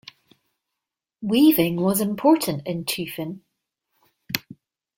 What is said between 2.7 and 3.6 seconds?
Teufen.